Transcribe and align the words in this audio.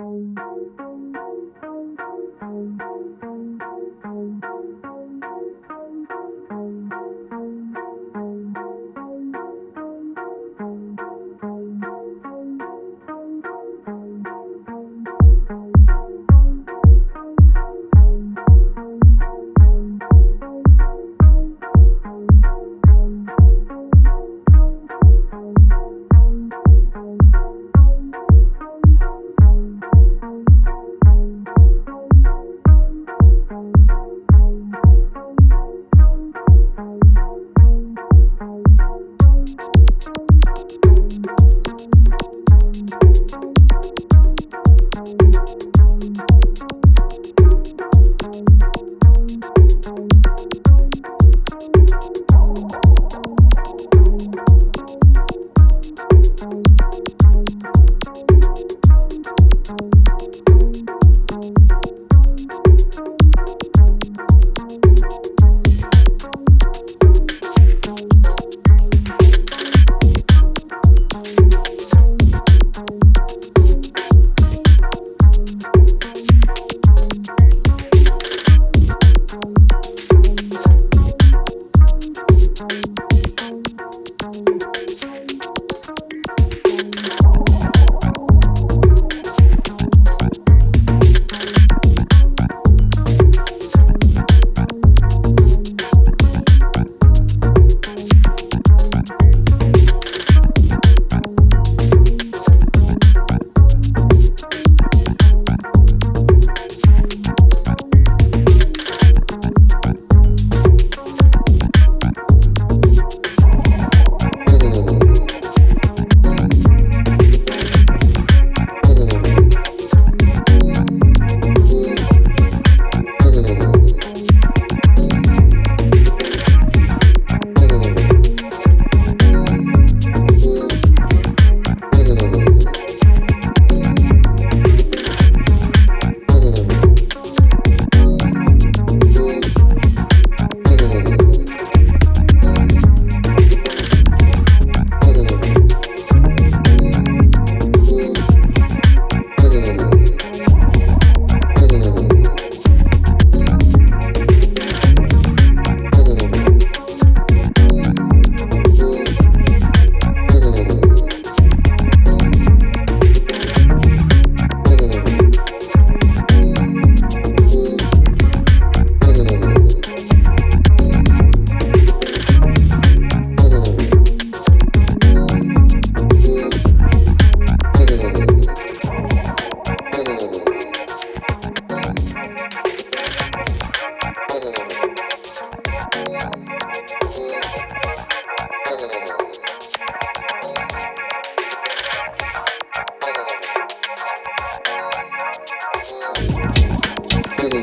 Thank 0.00 0.38
you. 3.22 3.29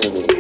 Absolutely. 0.08 0.37